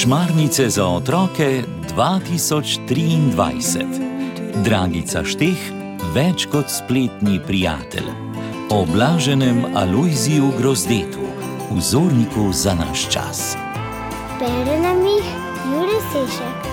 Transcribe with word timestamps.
Šmarnice 0.00 0.70
za 0.70 0.86
otroke 0.88 1.62
2023. 1.96 3.84
Dragica 4.64 5.24
Šteh, 5.24 5.60
več 6.14 6.46
kot 6.48 6.70
spletni 6.72 7.40
prijatelj. 7.46 8.08
O 8.72 8.86
blaženem 8.88 9.64
Alojziju 9.76 10.52
Grozdetu, 10.58 11.26
vzorniku 11.70 12.52
za 12.52 12.74
naš 12.74 13.08
čas. 13.12 13.56
Bere 14.40 14.80
nam 14.80 15.04
jih 15.04 15.28
Jure 15.68 16.00
Sešek. 16.12 16.64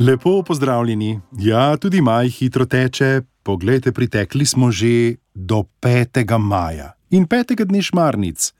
Lepo 0.00 0.42
pozdravljeni. 0.42 1.20
Ja, 1.38 1.76
tudi 1.76 2.00
maj 2.00 2.28
hitro 2.28 2.64
teče. 2.64 3.20
Poglejte, 3.42 3.92
pritekli 3.92 4.46
smo 4.46 4.70
že 4.70 5.14
do 5.34 5.64
5. 5.82 6.38
maja 6.38 7.01
in 7.12 7.28
5. 7.28 7.54
dne 7.68 7.82
šmarnic. 7.84 8.50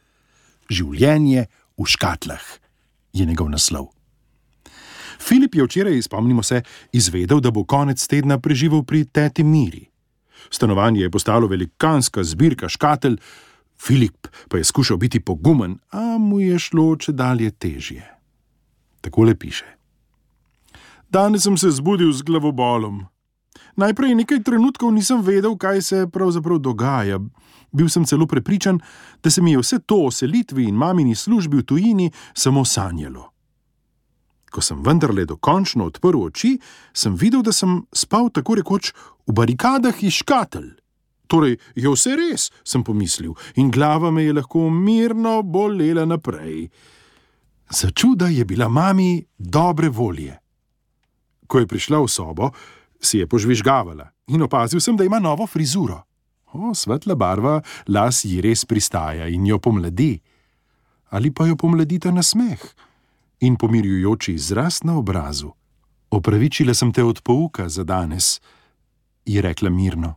Življenje 0.69 1.49
v 1.81 1.89
škatlah 1.89 2.45
je 3.17 3.25
njegov 3.27 3.49
naslov. 3.53 3.91
Filip 5.23 5.55
je 5.55 5.65
včeraj, 5.65 6.03
spomnimo 6.03 6.43
se, 6.43 6.63
izvedel, 6.93 7.41
da 7.41 7.51
bo 7.51 7.65
konec 7.65 8.03
tedna 8.07 8.41
preživel 8.43 8.83
pri 8.85 9.05
teti 9.05 9.45
Miri. 9.45 9.87
Stanovanje 10.51 11.07
je 11.07 11.11
postalo 11.11 11.47
velikanska 11.47 12.25
zbirka 12.25 12.69
škatelj, 12.69 13.17
Filip 13.83 14.29
pa 14.49 14.59
je 14.59 14.65
skušal 14.65 14.97
biti 14.97 15.21
pogumen, 15.21 15.79
a 15.91 16.19
mu 16.19 16.41
je 16.41 16.59
šlo 16.59 16.97
če 16.97 17.13
dalje 17.13 17.51
težje. 17.51 18.05
Takole 19.03 19.35
piše. 19.35 19.67
Danes 21.11 21.43
sem 21.43 21.57
se 21.59 21.71
zbudil 21.71 22.13
z 22.13 22.23
glavobolom. 22.23 23.07
Najprej 23.77 24.15
nekaj 24.15 24.43
trenutkov 24.43 24.93
nisem 24.93 25.23
vedel, 25.23 25.57
kaj 25.57 25.83
se 25.83 26.07
pravzaprav 26.13 26.59
dogaja. 26.59 27.19
Bil 27.73 27.89
sem 27.89 28.05
celo 28.05 28.27
prepričan, 28.27 28.81
da 29.23 29.31
se 29.31 29.43
mi 29.43 29.53
je 29.53 29.59
vse 29.59 29.79
to 29.79 30.05
o 30.07 30.11
selitvi 30.11 30.69
in 30.69 30.75
mamini 30.75 31.15
službi 31.15 31.57
v 31.57 31.63
tujini 31.63 32.11
samo 32.35 32.65
sanjalo. 32.65 33.31
Ko 34.53 34.61
sem 34.61 34.83
vendarle 34.85 35.25
dokončno 35.25 35.87
odprl 35.89 36.27
oči, 36.27 36.59
sem 36.93 37.17
videl, 37.17 37.41
da 37.43 37.53
sem 37.53 37.81
spal 37.93 38.29
tako 38.29 38.59
rekoč 38.61 38.93
v 39.27 39.33
barikadah 39.33 40.03
iz 40.05 40.21
škatelj. 40.21 40.75
Torej, 41.27 41.57
je 41.75 41.89
vse 41.89 42.13
res, 42.19 42.51
sem 42.65 42.85
pomislil, 42.85 43.33
in 43.57 43.71
glava 43.73 44.11
me 44.13 44.27
je 44.27 44.35
lahko 44.37 44.69
mirno 44.69 45.41
bolela 45.43 46.05
naprej. 46.05 46.69
Za 47.73 47.89
čuda 47.91 48.29
je 48.29 48.45
bila 48.45 48.69
mami 48.69 49.25
dobre 49.39 49.89
volje. 49.89 50.37
Ko 51.47 51.59
je 51.59 51.67
prišla 51.67 52.03
v 52.05 52.09
sobo, 52.09 52.51
si 53.03 53.19
je 53.19 53.27
požvižgavala 53.27 54.11
in 54.27 54.43
opazil 54.43 54.81
sem, 54.81 54.97
da 54.97 55.05
ima 55.05 55.19
novo 55.19 55.47
frizuro. 55.47 56.03
O, 56.53 56.75
svetla 56.75 57.15
barva 57.15 57.61
las 57.89 58.25
ji 58.25 58.41
res 58.41 58.65
pristaja 58.65 59.29
in 59.29 59.47
jo 59.47 59.59
pomladi. 59.59 60.21
Ali 61.11 61.33
pa 61.33 61.47
jo 61.47 61.57
pomladita 61.57 62.11
na 62.11 62.23
smeh 62.23 62.61
in 63.41 63.57
pomirjujoči 63.57 64.35
izraz 64.35 64.83
na 64.85 64.97
obrazu. 64.99 65.51
Opravičila 66.11 66.75
sem 66.75 66.93
te 66.93 67.05
od 67.05 67.23
pouka 67.25 67.69
za 67.69 67.85
danes, 67.85 68.41
je 69.25 69.43
rekla 69.43 69.71
mirno. 69.71 70.15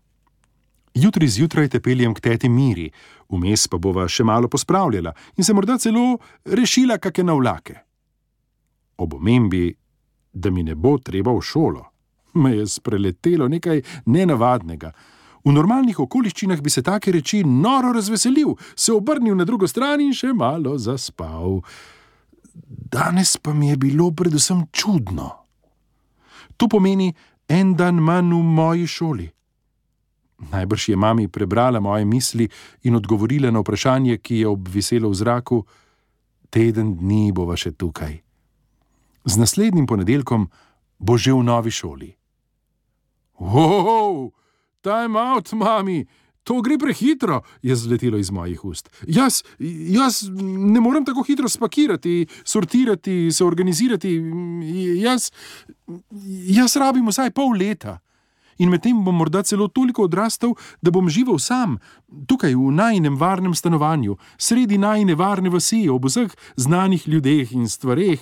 Jutri 0.94 1.28
zjutraj 1.28 1.70
te 1.70 1.80
peljem 1.80 2.14
k 2.14 2.20
teti 2.20 2.50
Miri, 2.50 2.92
vmes 3.30 3.68
pa 3.68 3.78
bova 3.78 4.08
še 4.08 4.24
malo 4.24 4.48
pospravljala 4.48 5.12
in 5.38 5.44
se 5.44 5.54
morda 5.54 5.78
celo 5.78 6.18
rešila 6.46 6.98
kakšne 6.98 7.24
navlake. 7.32 7.76
Ob 8.98 9.14
omembi, 9.14 9.76
da 10.34 10.50
mi 10.50 10.64
ne 10.64 10.76
bo 10.76 10.98
treba 10.98 11.34
v 11.36 11.42
šolo, 11.42 11.84
me 12.36 12.56
je 12.58 12.68
spreletelo 12.68 13.48
nekaj 13.48 13.82
nenavadnega. 14.06 14.92
V 15.46 15.54
normalnih 15.54 16.00
okoliščinah 16.00 16.62
bi 16.62 16.74
se 16.74 16.82
take 16.82 17.12
reči 17.14 17.44
noro 17.44 17.94
razveselil, 17.94 18.56
se 18.76 18.94
obrnil 18.94 19.36
na 19.38 19.46
drugo 19.46 19.68
stran 19.68 20.02
in 20.02 20.14
še 20.14 20.34
malo 20.34 20.78
zaspal. 20.78 21.62
Danes 22.92 23.38
pa 23.38 23.54
mi 23.54 23.70
je 23.70 23.78
bilo 23.78 24.10
predvsem 24.12 24.66
čudno. 24.72 25.30
To 26.58 26.68
pomeni 26.68 27.14
en 27.48 27.76
dan 27.76 28.02
manj 28.02 28.34
v 28.34 28.42
moji 28.42 28.88
šoli. 28.88 29.30
Najbrž 30.52 30.90
je 30.90 30.96
mami 30.96 31.28
prebrala 31.28 31.80
moje 31.80 32.06
misli 32.06 32.50
in 32.84 32.96
odgovorila 32.96 33.52
na 33.52 33.60
vprašanje, 33.60 34.18
ki 34.18 34.42
je 34.44 34.48
obviselo 34.48 35.10
v 35.10 35.16
zraku: 35.16 35.64
Teden 36.50 36.96
dni 36.98 37.32
bova 37.32 37.56
še 37.56 37.72
tukaj. 37.72 38.20
Z 39.26 39.38
naslednjim 39.38 39.86
ponedeljkom 39.86 40.50
bo 41.00 41.18
že 41.18 41.34
v 41.34 41.44
novi 41.44 41.72
šoli. 41.72 42.16
Wow! 43.40 44.32
Time 44.82 45.18
out, 45.20 45.52
mami, 45.54 46.06
to 46.46 46.62
gre 46.62 46.78
prehitro, 46.78 47.42
je 47.62 47.76
zletelo 47.76 48.18
iz 48.18 48.32
mojih 48.32 48.66
ust. 48.66 48.90
Jaz, 49.08 49.42
jaz 49.90 50.22
ne 50.30 50.80
morem 50.80 51.06
tako 51.06 51.24
hitro 51.26 51.50
spakirati, 51.50 52.28
sortirati, 52.44 53.32
se 53.32 53.46
organizirati. 53.46 54.12
Jaz, 55.02 55.32
jaz 56.54 56.76
rabim 56.76 57.08
vsaj 57.10 57.32
pol 57.32 57.58
leta. 57.58 57.98
In 58.58 58.70
medtem 58.72 59.02
bom 59.04 59.18
morda 59.18 59.42
celo 59.44 59.68
toliko 59.68 60.06
odrastel, 60.06 60.54
da 60.82 60.92
bom 60.92 61.10
živel 61.10 61.42
sam, 61.44 61.80
tukaj 62.30 62.54
v 62.56 62.72
najnem 62.72 63.18
varnem 63.20 63.56
stanovanju, 63.58 64.16
sredi 64.38 64.78
najne 64.78 65.18
varne 65.20 65.50
vasi, 65.52 65.90
ob 65.90 66.06
vseh 66.08 66.32
znanih 66.56 67.08
ljudeh 67.08 67.52
in 67.52 67.68
stvareh. 67.68 68.22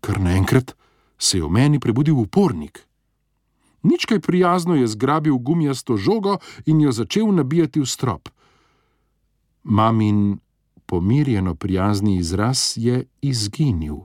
Kar 0.00 0.20
naenkrat 0.20 0.76
se 1.18 1.40
je 1.40 1.44
v 1.44 1.50
meni 1.50 1.80
prebudil 1.80 2.14
upornik. 2.20 2.84
Nič 3.82 4.06
kaj 4.06 4.20
prijazno 4.20 4.74
je 4.74 4.86
zgrabil 4.86 5.36
gumijasto 5.36 5.96
žogo 5.96 6.38
in 6.66 6.80
jo 6.80 6.92
začel 6.92 7.34
nabijati 7.34 7.80
v 7.80 7.86
strop. 7.86 8.28
Mamin 9.62 10.38
pomirjeno 10.86 11.54
prijazni 11.54 12.16
izraz 12.16 12.74
je 12.76 13.04
izginil. 13.22 13.96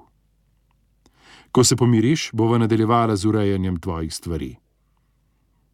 Ko 1.51 1.63
se 1.63 1.75
pomiriš, 1.75 2.29
bova 2.33 2.57
nadaljevala 2.57 3.15
z 3.15 3.25
urejanjem 3.25 3.79
tvojih 3.79 4.13
stvari. 4.13 4.55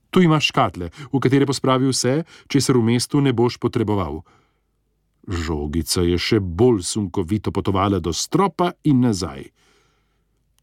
Tu 0.09 0.21
imaš 0.21 0.47
škatle, 0.47 0.89
v 1.13 1.19
katere 1.19 1.45
pospravi 1.45 1.89
vse, 1.89 2.23
česar 2.47 2.77
v 2.77 2.83
mestu 2.83 3.21
ne 3.21 3.33
boš 3.33 3.57
potreboval. 3.57 4.21
Žogica 5.27 6.01
je 6.01 6.17
še 6.17 6.39
bolj 6.39 6.83
sunkovito 6.83 7.51
potovala 7.51 7.99
do 7.99 8.13
stropa 8.13 8.71
in 8.83 9.01
nazaj 9.01 9.47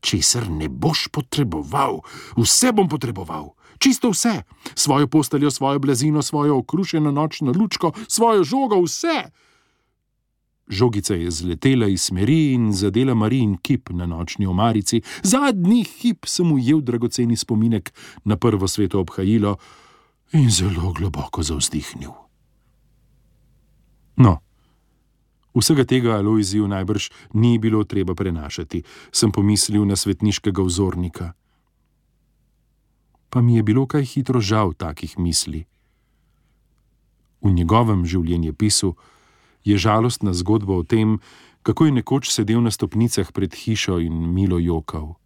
česar 0.01 0.51
ne 0.51 0.69
boš 0.69 1.09
potreboval, 1.13 2.01
vse 2.37 2.73
bom 2.73 2.89
potreboval, 2.89 3.53
čisto 3.79 4.11
vse, 4.11 4.43
svojo 4.75 5.07
posteljo, 5.07 5.51
svojo 5.51 5.79
blazino, 5.79 6.23
svojo 6.23 6.59
okrušeno 6.59 7.11
nočno 7.11 7.53
lučko, 7.53 7.93
svojo 8.09 8.45
žogo, 8.45 8.83
vse. 8.83 9.31
Žogica 10.71 11.15
je 11.15 11.31
zletela 11.31 11.87
iz 11.89 12.03
smeri 12.03 12.53
in 12.53 12.73
zadela 12.73 13.15
Marijin 13.15 13.57
kip 13.57 13.91
na 13.91 14.07
nočni 14.07 14.47
omarici. 14.47 15.03
Zadnji 15.23 15.85
hip 15.85 16.27
sem 16.27 16.53
ujel 16.53 16.81
dragoceni 16.81 17.37
spominek 17.37 17.93
na 18.25 18.37
prvo 18.37 18.69
sveto 18.69 19.01
obhajilo 19.01 19.57
in 20.33 20.51
zelo 20.51 20.93
globoko 20.93 21.43
zavzdihnil. 21.43 22.13
No. 24.17 24.39
Vsega 25.55 25.85
tega 25.85 26.17
Alojziju 26.17 26.69
najbrž 26.69 27.11
ni 27.35 27.59
bilo 27.59 27.85
treba 27.85 28.15
prenašati, 28.15 28.83
sem 29.13 29.33
pomislil 29.33 29.85
na 29.85 29.97
svetniškega 29.97 30.63
vzornika. 30.63 31.33
Pa 33.31 33.41
mi 33.43 33.57
je 33.57 33.63
bilo 33.63 33.87
kaj 33.87 34.05
hitro 34.05 34.41
žal 34.41 34.73
takih 34.75 35.19
misli. 35.19 35.67
V 37.43 37.51
njegovem 37.51 38.07
življenjepisu 38.07 38.95
je 39.65 39.79
žalostna 39.79 40.33
zgodba 40.33 40.75
o 40.77 40.83
tem, 40.83 41.19
kako 41.63 41.87
je 41.87 41.93
nekoč 41.93 42.31
sedel 42.31 42.63
na 42.63 42.71
stopnicah 42.71 43.33
pred 43.33 43.55
hišo 43.55 43.99
in 43.99 44.35
milo 44.35 44.59
jokal. 44.59 45.17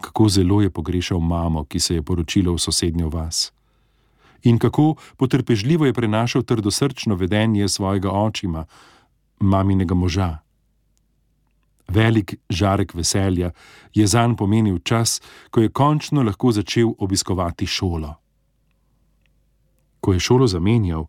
Kako 0.00 0.28
zelo 0.28 0.62
je 0.62 0.70
pogrešal 0.70 1.20
mamo, 1.20 1.64
ki 1.64 1.80
se 1.80 1.94
je 1.94 2.02
poročila 2.02 2.52
v 2.52 2.58
sosednjo 2.58 3.08
vas 3.08 3.52
in 4.42 4.58
kako 4.58 4.94
potrpežljivo 5.16 5.86
je 5.86 5.92
prenašal 5.92 6.42
trdosrčno 6.42 7.14
vedenje 7.14 7.68
svojega 7.68 8.10
očima, 8.10 8.64
maminega 9.40 9.94
moža. 9.94 10.38
Velik 11.88 12.34
žarek 12.48 12.94
veselja 12.94 13.50
je 13.94 14.06
zanj 14.06 14.36
pomenil 14.36 14.78
čas, 14.78 15.20
ko 15.50 15.60
je 15.60 15.68
končno 15.68 16.22
lahko 16.22 16.52
začel 16.52 16.94
obiskovati 16.98 17.66
šolo. 17.66 18.14
Ko 20.00 20.12
je 20.12 20.20
šolo 20.20 20.46
zamenjal, 20.46 21.06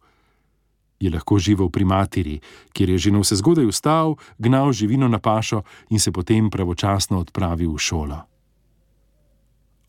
je 1.00 1.12
lahko 1.12 1.38
živel 1.39 1.69
pri 1.69 1.86
materi, 1.86 2.39
kjer 2.74 2.89
je 2.89 2.97
že 2.97 3.12
na 3.12 3.19
vse 3.19 3.36
zgodaj 3.36 3.68
vstal, 3.68 4.15
gnal 4.38 4.71
živino 4.71 5.07
na 5.07 5.19
pašo 5.19 5.63
in 5.89 6.00
se 6.00 6.12
potem 6.12 6.50
pravočasno 6.50 7.19
odpravil 7.19 7.74
v 7.74 7.79
šolo. 7.79 8.19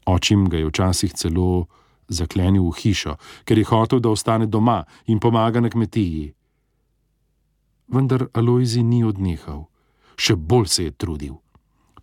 Očim 0.06 0.48
ga 0.48 0.58
je 0.58 0.66
včasih 0.66 1.12
celo 1.12 1.66
zaklenil 2.08 2.68
v 2.68 2.74
hišo, 2.78 3.16
ker 3.44 3.58
je 3.58 3.64
hotel, 3.64 4.00
da 4.00 4.10
ostane 4.10 4.46
doma 4.46 4.84
in 5.06 5.20
pomaga 5.20 5.60
na 5.60 5.70
kmetiji. 5.70 6.32
Vendar 7.88 8.28
Alojzi 8.32 8.82
ni 8.82 9.04
odnehal, 9.04 9.66
še 10.16 10.36
bolj 10.36 10.68
se 10.68 10.84
je 10.84 10.92
trudil. 10.92 11.34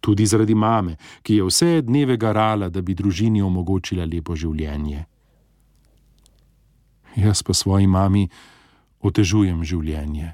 Tudi 0.02 0.26
zaradi 0.26 0.56
mame, 0.58 0.98
ki 1.22 1.38
je 1.38 1.46
vse 1.46 1.82
dneve 1.86 2.18
garala, 2.18 2.70
da 2.70 2.82
bi 2.82 2.98
družini 2.98 3.42
omogočila 3.42 4.06
lepo 4.06 4.36
življenje. 4.36 5.06
Jaz 7.16 7.44
pa 7.44 7.54
svoji 7.54 7.88
mami 7.88 8.30
otežujem 9.02 9.62
življenje, 9.66 10.32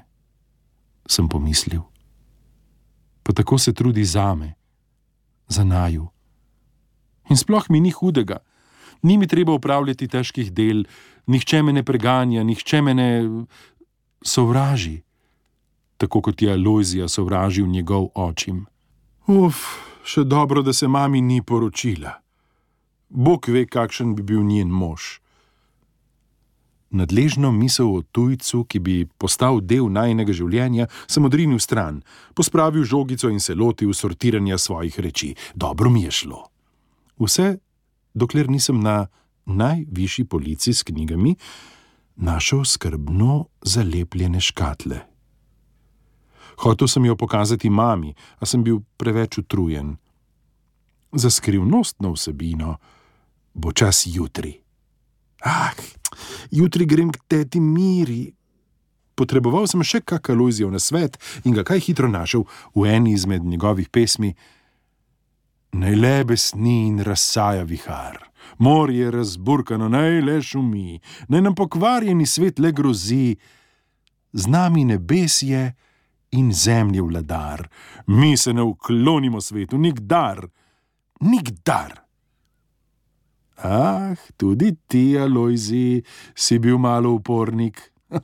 sem 1.08 1.28
pomislil. 1.28 1.82
Pa 3.24 3.34
tako 3.36 3.58
se 3.58 3.74
trudi 3.76 4.04
za 4.04 4.32
me, 4.34 4.54
za 5.48 5.64
naju. 5.64 6.08
In 7.28 7.36
sploh 7.36 7.68
mi 7.68 7.80
ni 7.80 7.92
hudega, 7.92 8.40
ni 9.02 9.18
mi 9.18 9.26
treba 9.26 9.52
upravljati 9.52 10.08
težkih 10.08 10.52
del, 10.52 10.84
nihče 11.26 11.62
me 11.62 11.72
ne 11.72 11.82
preganja, 11.82 12.44
nihče 12.44 12.82
me 12.82 12.94
ne 12.94 13.10
sovraži, 14.22 15.00
tako 15.96 16.22
kot 16.22 16.42
je 16.42 16.52
Alojzija 16.52 17.08
sovražil 17.08 17.66
njegov 17.66 18.08
očim. 18.14 18.66
Uf, 19.26 19.64
še 20.04 20.24
dobro, 20.24 20.62
da 20.62 20.72
se 20.72 20.88
mami 20.88 21.20
ni 21.20 21.42
poročila. 21.42 22.18
Bog 23.08 23.48
ve, 23.48 23.66
kakšen 23.66 24.14
bi 24.14 24.22
bil 24.22 24.44
njen 24.44 24.68
mož. 24.68 25.18
Nadležno 26.90 27.50
misel 27.52 27.90
o 27.92 28.02
tujcu, 28.02 28.62
ki 28.64 28.80
bi 28.80 28.94
postal 29.20 29.60
del 29.60 29.90
najnega 29.92 30.32
življenja, 30.32 30.88
sem 31.04 31.24
odrinil 31.28 31.60
stran, 31.60 32.00
pospravil 32.32 32.84
žogico 32.88 33.28
in 33.28 33.40
se 33.44 33.54
lotil 33.54 33.92
sortiranja 33.92 34.56
svojih 34.58 34.96
reči. 35.00 35.34
Dobro 35.54 35.90
mi 35.92 36.06
je 36.06 36.14
šlo. 36.22 36.46
Vse, 37.20 37.58
dokler 38.18 38.50
nisem 38.50 38.80
na 38.82 39.06
najvišji 39.46 40.24
polici 40.28 40.74
s 40.74 40.82
knjigami 40.82 41.36
našel 42.16 42.64
skrbno 42.64 43.46
zalepljene 43.62 44.40
škatle. 44.40 45.00
Hotel 46.58 46.88
sem 46.88 47.04
jo 47.04 47.16
pokazati 47.16 47.70
mami, 47.70 48.14
a 48.38 48.46
sem 48.46 48.64
bil 48.64 48.80
preveč 48.96 49.38
utrujen. 49.38 49.96
Za 51.12 51.30
skrivnostno 51.30 52.12
vsebino 52.12 52.76
bo 53.54 53.72
čas 53.72 54.02
jutri. 54.06 54.58
Ah, 55.44 55.70
jutri 56.50 56.86
grem 56.86 57.10
k 57.10 57.18
teti 57.28 57.60
Miri. 57.60 58.34
Potreboval 59.14 59.66
sem 59.70 59.82
še 59.82 60.02
kakšno 60.02 60.34
aluzijo 60.34 60.70
na 60.70 60.82
svet 60.82 61.18
in 61.46 61.54
ga 61.54 61.62
kaj 61.66 61.80
hitro 61.86 62.10
našel 62.10 62.44
v 62.74 62.90
eni 62.90 63.14
izmed 63.14 63.46
njegovih 63.46 63.88
pesmi. 63.88 64.34
Naj 65.72 65.94
le 65.94 66.24
besni 66.24 66.86
in 66.86 67.02
razsaja 67.04 67.62
vihar, 67.62 68.16
morje 68.58 69.10
razburkano, 69.10 69.88
naj 69.88 70.20
le 70.24 70.38
šumi, 70.42 71.00
naj 71.28 71.42
nam 71.42 71.54
pokvarjeni 71.54 72.26
svet 72.26 72.58
le 72.58 72.72
grozi, 72.72 73.36
z 74.32 74.46
nami 74.46 74.84
nebes 74.84 75.42
je 75.42 75.74
in 76.30 76.52
zemlje 76.52 77.02
vladar, 77.02 77.68
mi 78.06 78.36
se 78.36 78.52
ne 78.52 78.62
uklonimo 78.62 79.40
svetu, 79.40 79.78
nikdar, 79.78 80.46
nikdar. 81.20 82.08
Ah, 83.58 84.14
tudi 84.36 84.76
ti, 84.86 85.18
Alojzi, 85.18 86.02
si 86.34 86.58
bil 86.58 86.78
malo 86.78 87.10
upornik. 87.10 87.92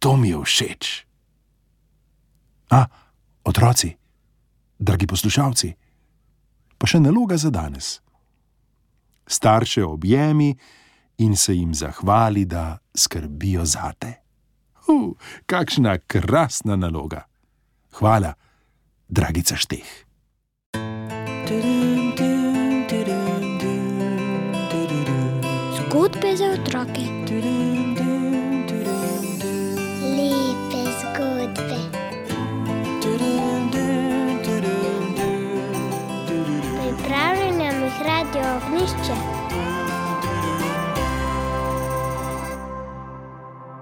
to 0.00 0.16
mi 0.16 0.28
je 0.28 0.40
všeč. 0.44 1.06
A, 2.70 2.86
otroci, 3.44 3.92
dragi 4.78 5.06
poslušalci, 5.06 5.74
pa 6.80 6.88
še 6.88 7.02
naloga 7.04 7.36
za 7.36 7.52
danes. 7.52 8.00
Starše 9.28 9.84
objemi 9.84 10.54
in 11.20 11.36
se 11.36 11.54
jim 11.54 11.74
zahvali, 11.76 12.46
da 12.48 12.78
skrbijo 12.96 13.64
zate. 13.68 14.14
Uh, 14.88 15.12
kakšna 15.46 15.98
krasna 16.08 16.76
naloga. 16.76 17.26
Hvala, 18.00 18.32
dragica 19.08 19.56
Šteh. 19.56 19.90
Zgodbe 25.76 26.36
za 26.36 26.48
otroke. 26.56 27.79